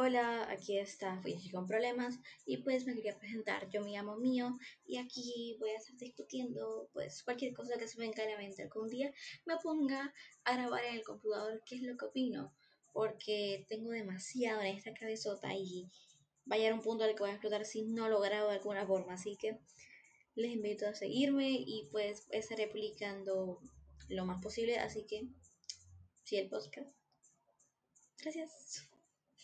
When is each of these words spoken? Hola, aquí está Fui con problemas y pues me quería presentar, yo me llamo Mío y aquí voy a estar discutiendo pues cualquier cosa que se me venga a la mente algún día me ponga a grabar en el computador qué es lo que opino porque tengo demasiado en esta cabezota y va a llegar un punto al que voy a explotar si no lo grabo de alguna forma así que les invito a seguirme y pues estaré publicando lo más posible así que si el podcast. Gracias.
Hola, 0.00 0.48
aquí 0.48 0.78
está 0.78 1.20
Fui 1.22 1.50
con 1.50 1.66
problemas 1.66 2.20
y 2.46 2.58
pues 2.58 2.86
me 2.86 2.94
quería 2.94 3.18
presentar, 3.18 3.68
yo 3.68 3.80
me 3.80 3.90
llamo 3.90 4.16
Mío 4.16 4.56
y 4.86 4.96
aquí 4.96 5.56
voy 5.58 5.70
a 5.70 5.78
estar 5.78 5.96
discutiendo 5.96 6.88
pues 6.92 7.24
cualquier 7.24 7.52
cosa 7.52 7.76
que 7.76 7.88
se 7.88 7.98
me 7.98 8.04
venga 8.04 8.22
a 8.22 8.28
la 8.28 8.38
mente 8.38 8.62
algún 8.62 8.88
día 8.88 9.12
me 9.44 9.56
ponga 9.56 10.14
a 10.44 10.52
grabar 10.54 10.84
en 10.84 10.94
el 10.94 11.02
computador 11.02 11.60
qué 11.66 11.74
es 11.74 11.82
lo 11.82 11.96
que 11.96 12.04
opino 12.04 12.54
porque 12.92 13.66
tengo 13.68 13.90
demasiado 13.90 14.60
en 14.60 14.76
esta 14.76 14.94
cabezota 14.94 15.52
y 15.52 15.90
va 16.48 16.54
a 16.54 16.58
llegar 16.58 16.74
un 16.74 16.82
punto 16.82 17.02
al 17.02 17.16
que 17.16 17.24
voy 17.24 17.30
a 17.30 17.32
explotar 17.32 17.64
si 17.64 17.82
no 17.82 18.08
lo 18.08 18.20
grabo 18.20 18.50
de 18.50 18.58
alguna 18.58 18.86
forma 18.86 19.14
así 19.14 19.36
que 19.36 19.58
les 20.36 20.52
invito 20.52 20.86
a 20.86 20.94
seguirme 20.94 21.50
y 21.50 21.88
pues 21.90 22.28
estaré 22.30 22.68
publicando 22.68 23.60
lo 24.08 24.24
más 24.24 24.40
posible 24.40 24.78
así 24.78 25.04
que 25.08 25.26
si 26.22 26.36
el 26.36 26.48
podcast. 26.48 26.94
Gracias. 28.22 28.88